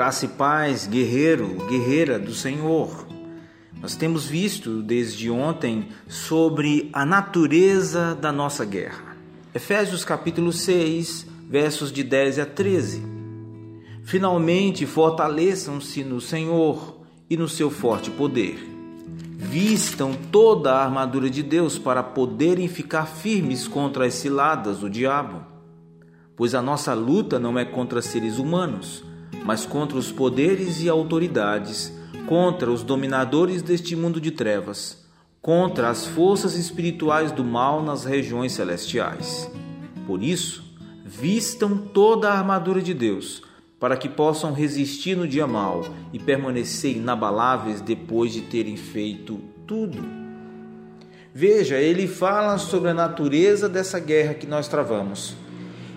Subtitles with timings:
[0.00, 3.06] Graça e paz, guerreiro, guerreira do Senhor.
[3.82, 9.14] Nós temos visto desde ontem sobre a natureza da nossa guerra.
[9.54, 13.02] Efésios capítulo 6, versos de 10 a 13.
[14.02, 18.56] Finalmente fortaleçam-se no Senhor e no seu forte poder.
[19.36, 25.44] Vistam toda a armadura de Deus para poderem ficar firmes contra as ciladas do diabo.
[26.34, 29.04] Pois a nossa luta não é contra seres humanos,
[29.44, 31.92] mas contra os poderes e autoridades,
[32.26, 35.04] contra os dominadores deste mundo de trevas,
[35.42, 39.50] contra as forças espirituais do mal nas regiões celestiais.
[40.06, 40.62] Por isso,
[41.04, 43.42] vistam toda a armadura de Deus,
[43.78, 49.98] para que possam resistir no dia mal e permanecer inabaláveis depois de terem feito tudo.
[51.32, 55.34] Veja, ele fala sobre a natureza dessa guerra que nós travamos.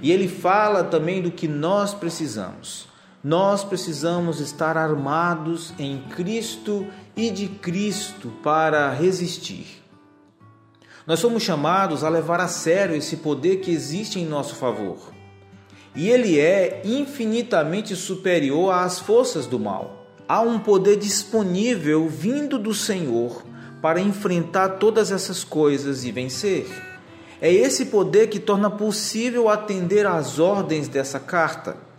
[0.00, 2.91] E ele fala também do que nós precisamos.
[3.24, 6.84] Nós precisamos estar armados em Cristo
[7.16, 9.80] e de Cristo para resistir.
[11.06, 15.12] Nós somos chamados a levar a sério esse poder que existe em nosso favor.
[15.94, 20.04] E ele é infinitamente superior às forças do mal.
[20.28, 23.44] Há um poder disponível vindo do Senhor
[23.80, 26.66] para enfrentar todas essas coisas e vencer.
[27.40, 31.91] É esse poder que torna possível atender às ordens dessa carta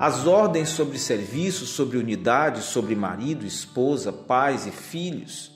[0.00, 5.52] as ordens sobre serviço, sobre unidade, sobre marido, esposa, pais e filhos.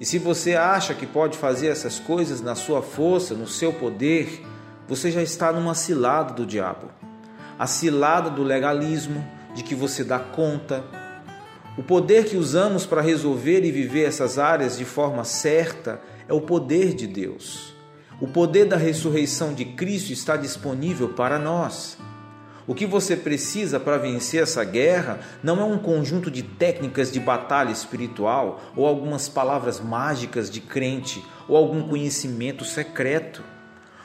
[0.00, 4.42] E se você acha que pode fazer essas coisas na sua força, no seu poder,
[4.88, 6.88] você já está numa cilada do diabo.
[7.58, 9.22] A cilada do legalismo,
[9.54, 10.82] de que você dá conta.
[11.76, 16.40] O poder que usamos para resolver e viver essas áreas de forma certa é o
[16.40, 17.74] poder de Deus.
[18.18, 21.98] O poder da ressurreição de Cristo está disponível para nós.
[22.66, 27.18] O que você precisa para vencer essa guerra não é um conjunto de técnicas de
[27.18, 33.42] batalha espiritual ou algumas palavras mágicas de crente ou algum conhecimento secreto.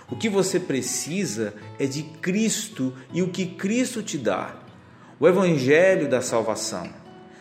[0.10, 4.56] O que você precisa é de Cristo e o que Cristo te dá.
[5.20, 6.90] O Evangelho da salvação.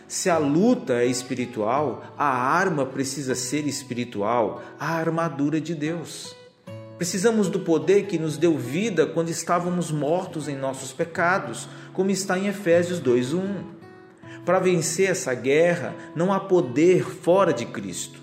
[0.07, 6.36] Se a luta é espiritual, a arma precisa ser espiritual, a armadura de Deus.
[6.97, 12.39] Precisamos do poder que nos deu vida quando estávamos mortos em nossos pecados, como está
[12.39, 13.65] em Efésios 2:1.
[14.43, 18.19] Para vencer essa guerra, não há poder fora de Cristo.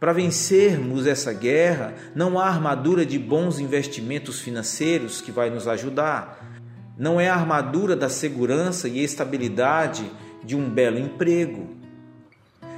[0.00, 6.58] Para vencermos essa guerra, não há armadura de bons investimentos financeiros que vai nos ajudar.
[6.96, 10.10] Não é a armadura da segurança e estabilidade
[10.42, 11.76] de um belo emprego.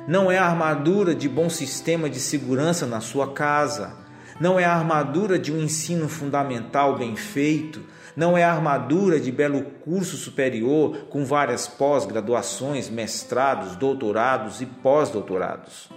[0.08, 4.05] Não é a armadura de bom sistema de segurança na sua casa
[4.40, 7.82] não é a armadura de um ensino fundamental bem feito,
[8.14, 15.90] não é a armadura de belo curso superior com várias pós-graduações, mestrados, doutorados e pós-doutorados.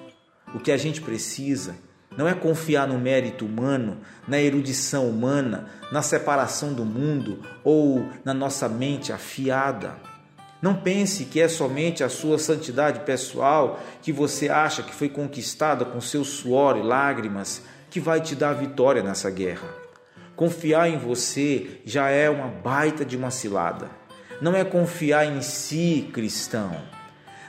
[0.54, 1.76] O que a gente precisa
[2.18, 8.34] não é confiar no mérito humano, na erudição humana, na separação do mundo ou na
[8.34, 9.96] nossa mente afiada.
[10.62, 15.86] Não pense que é somente a sua santidade pessoal que você acha que foi conquistada
[15.86, 19.68] com seu suor e lágrimas que vai te dar vitória nessa guerra.
[20.36, 23.90] Confiar em você já é uma baita de uma cilada.
[24.42, 26.72] Não é confiar em si, cristão.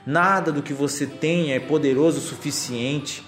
[0.04, 3.24] Nada do que você tem é poderoso o suficiente,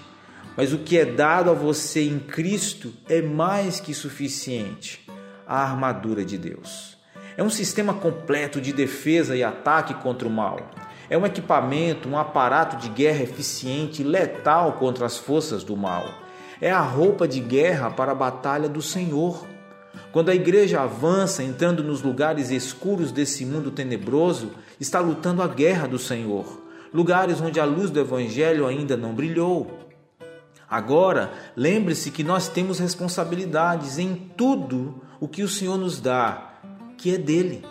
[0.57, 5.07] mas o que é dado a você em Cristo é mais que suficiente
[5.47, 6.97] a armadura de Deus.
[7.37, 10.71] É um sistema completo de defesa e ataque contra o mal.
[11.09, 16.22] É um equipamento, um aparato de guerra eficiente e letal contra as forças do mal
[16.63, 19.45] é a roupa de guerra para a batalha do Senhor.
[20.13, 25.89] Quando a igreja avança entrando nos lugares escuros desse mundo tenebroso, está lutando a guerra
[25.89, 26.63] do Senhor,
[26.93, 29.77] lugares onde a luz do Evangelho ainda não brilhou.
[30.69, 36.61] Agora, lembre-se que nós temos responsabilidades em tudo o que o Senhor nos dá,
[36.97, 37.65] que é dele.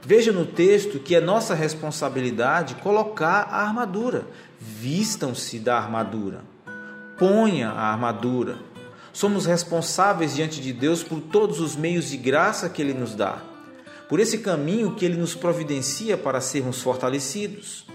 [0.00, 4.24] Veja no texto que é nossa responsabilidade colocar a armadura.
[4.58, 6.50] Vistam-se da armadura
[7.22, 8.58] ponha a armadura.
[9.12, 13.38] Somos responsáveis diante de Deus por todos os meios de graça que Ele nos dá,
[14.08, 17.86] por esse caminho que Ele nos providencia para sermos fortalecidos.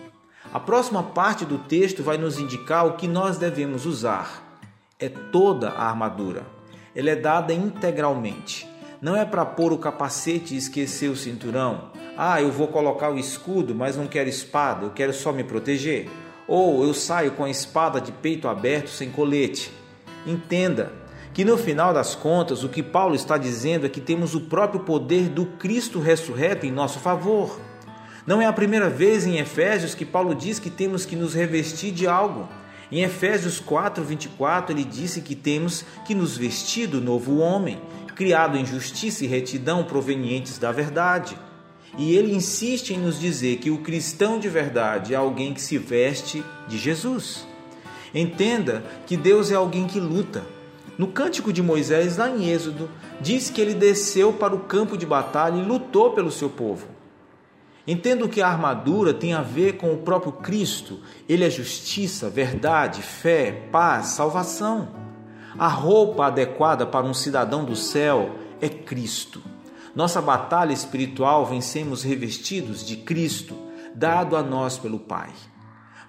[0.54, 4.62] A próxima parte do texto vai nos indicar o que nós devemos usar.
[4.98, 6.44] É toda a armadura.
[6.96, 8.66] Ela é dada integralmente.
[9.02, 11.92] Não é para pôr o capacete e esquecer o cinturão.
[12.18, 16.10] Ah, eu vou colocar o escudo, mas não quero espada, eu quero só me proteger
[16.48, 19.72] ou eu saio com a espada de peito aberto sem colete.
[20.26, 20.92] Entenda
[21.34, 24.80] que no final das contas o que Paulo está dizendo é que temos o próprio
[24.80, 27.60] poder do Cristo ressurreto em nosso favor.
[28.26, 31.92] Não é a primeira vez em Efésios que Paulo diz que temos que nos revestir
[31.92, 32.50] de algo.
[32.92, 37.82] Em Efésios 4, 24, ele disse que temos que nos vestir do novo homem,
[38.16, 41.38] criado em justiça e retidão provenientes da verdade.
[41.96, 45.78] E ele insiste em nos dizer que o cristão de verdade é alguém que se
[45.78, 47.48] veste de Jesus.
[48.14, 50.44] Entenda que Deus é alguém que luta.
[50.98, 52.90] No cântico de Moisés, lá em Êxodo,
[53.22, 56.88] diz que ele desceu para o campo de batalha e lutou pelo seu povo.
[57.88, 61.00] Entendo que a armadura tem a ver com o próprio Cristo.
[61.30, 64.90] Ele é justiça, verdade, fé, paz, salvação.
[65.58, 69.42] A roupa adequada para um cidadão do céu é Cristo.
[69.98, 73.56] Nossa batalha espiritual vencemos revestidos de Cristo,
[73.96, 75.32] dado a nós pelo Pai.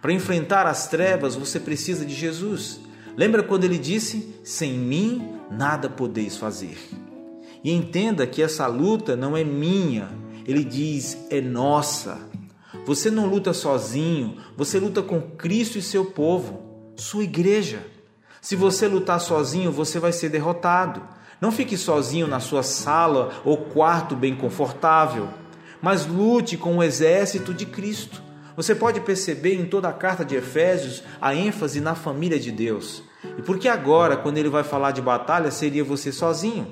[0.03, 2.81] Para enfrentar as trevas, você precisa de Jesus.
[3.17, 6.77] Lembra quando ele disse: Sem mim nada podeis fazer?
[7.65, 10.11] E entenda que essa luta não é minha,
[10.47, 12.19] ele diz: é nossa.
[12.85, 17.87] Você não luta sozinho, você luta com Cristo e seu povo, sua igreja.
[18.43, 21.17] Se você lutar sozinho, você vai ser derrotado.
[21.41, 25.29] Não fique sozinho na sua sala ou quarto bem confortável,
[25.81, 28.21] mas lute com o exército de Cristo.
[28.57, 33.05] Você pode perceber em toda a carta de Efésios a ênfase na família de Deus.
[33.39, 36.67] E por que agora, quando ele vai falar de batalha, seria você sozinho?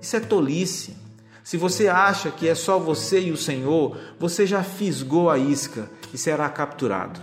[0.00, 0.96] Isso é tolice.
[1.44, 5.90] Se você acha que é só você e o Senhor, você já fisgou a isca
[6.14, 7.20] e será capturado.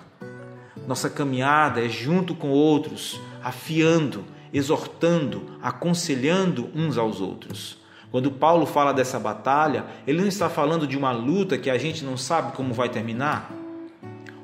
[0.85, 7.77] Nossa caminhada é junto com outros, afiando, exortando, aconselhando uns aos outros.
[8.11, 12.03] Quando Paulo fala dessa batalha, ele não está falando de uma luta que a gente
[12.03, 13.51] não sabe como vai terminar.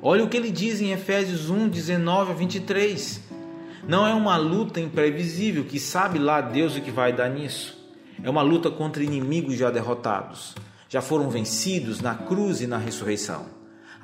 [0.01, 3.23] Olha o que ele diz em Efésios 1, 19 a 23.
[3.87, 7.75] Não é uma luta imprevisível que sabe lá Deus o que vai dar nisso.
[8.21, 10.55] É uma luta contra inimigos já derrotados.
[10.87, 13.54] Já foram vencidos na cruz e na ressurreição.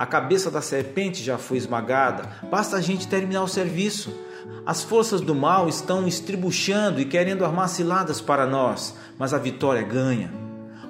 [0.01, 4.11] A cabeça da serpente já foi esmagada, basta a gente terminar o serviço.
[4.65, 9.83] As forças do mal estão estribuchando e querendo armar ciladas para nós, mas a vitória
[9.83, 10.33] ganha.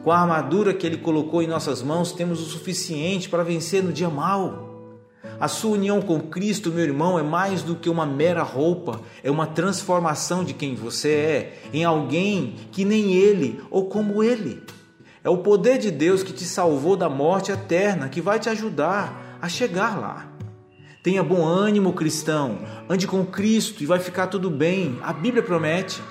[0.01, 3.91] Com a armadura que ele colocou em nossas mãos, temos o suficiente para vencer no
[3.91, 4.95] dia mau.
[5.37, 9.29] A sua união com Cristo, meu irmão, é mais do que uma mera roupa, é
[9.29, 14.63] uma transformação de quem você é em alguém que nem ele ou como ele.
[15.23, 19.37] É o poder de Deus que te salvou da morte eterna que vai te ajudar
[19.39, 20.25] a chegar lá.
[21.03, 22.59] Tenha bom ânimo, cristão.
[22.89, 24.97] Ande com Cristo e vai ficar tudo bem.
[25.03, 26.01] A Bíblia promete.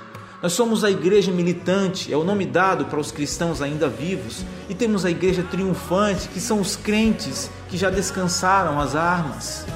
[0.41, 4.75] Nós somos a igreja militante, é o nome dado para os cristãos ainda vivos, e
[4.75, 9.67] temos a igreja triunfante, que são os crentes que já descansaram as armas.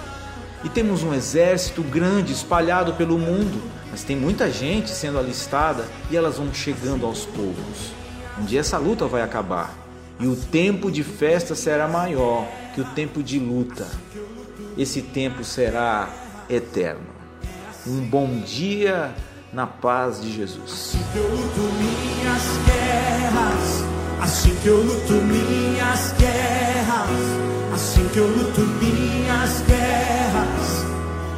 [0.64, 3.60] E temos um exército grande espalhado pelo mundo,
[3.90, 8.03] mas tem muita gente sendo alistada e elas vão chegando aos poucos.
[8.38, 9.74] Um dia essa luta vai acabar
[10.18, 13.86] e o tempo de festa será maior que o tempo de luta.
[14.76, 16.08] Esse tempo será
[16.48, 17.06] eterno.
[17.86, 19.14] Um bom dia
[19.52, 20.96] na paz de Jesus.
[20.96, 23.84] Assim que eu luto minhas guerras,
[24.20, 30.84] assim que eu luto minhas guerras, assim que eu luto minhas guerras,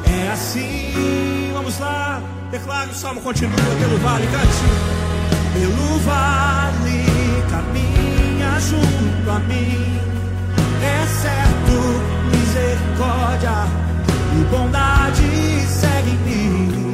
[0.05, 1.51] é assim.
[1.53, 5.06] Vamos lá, declare o salmo, continua pelo vale, cante.
[5.59, 9.99] Pelo vale caminha junto a mim,
[10.83, 11.75] é certo,
[12.31, 13.65] misericórdia
[14.33, 16.93] e bondade seguem mim.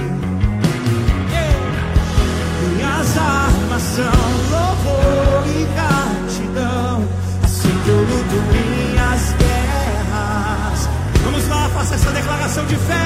[2.61, 7.05] Minhas armas são louvor e gratidão.
[7.43, 10.89] Assim que eu luto minhas guerras.
[11.25, 13.02] Vamos lá, faça essa declaração de fé.